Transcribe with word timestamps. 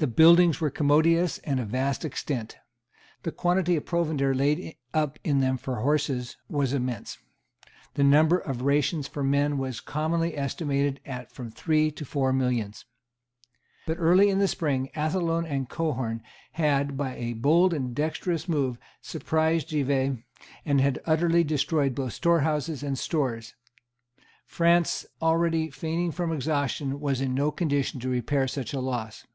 The 0.00 0.06
buildings 0.06 0.60
were 0.60 0.70
commodious 0.70 1.38
and 1.38 1.58
of 1.58 1.70
vast 1.70 2.04
extent. 2.04 2.56
The 3.24 3.32
quantity 3.32 3.74
of 3.74 3.84
provender 3.84 4.32
laid 4.32 4.76
up 4.94 5.18
in 5.24 5.40
them 5.40 5.56
for 5.56 5.80
horses 5.80 6.36
was 6.48 6.72
immense. 6.72 7.18
The 7.94 8.04
number 8.04 8.38
of 8.38 8.62
rations 8.62 9.08
for 9.08 9.24
men 9.24 9.58
was 9.58 9.80
commonly 9.80 10.38
estimated 10.38 11.00
at 11.04 11.32
from 11.32 11.50
three 11.50 11.90
to 11.90 12.04
four 12.04 12.32
millions. 12.32 12.84
But 13.88 13.96
early 13.98 14.30
in 14.30 14.38
the 14.38 14.46
spring 14.46 14.88
Athlone 14.94 15.44
and 15.46 15.68
Cohorn 15.68 16.22
had, 16.52 16.96
by 16.96 17.16
a 17.16 17.32
bold 17.32 17.74
and 17.74 17.92
dexterous 17.92 18.48
move, 18.48 18.78
surprised 19.02 19.68
Givet, 19.70 20.18
and 20.64 20.80
had 20.80 21.02
utterly 21.06 21.42
destroyed 21.42 21.96
both 21.96 22.12
storehouses 22.12 22.84
and 22.84 22.96
stores. 22.96 23.56
France, 24.46 25.06
already 25.20 25.70
fainting 25.70 26.12
from 26.12 26.30
exhaustion, 26.32 27.00
was 27.00 27.20
in 27.20 27.34
no 27.34 27.50
condition 27.50 27.98
to 27.98 28.08
repair 28.08 28.46
such 28.46 28.72
a 28.72 28.78
loss. 28.78 29.26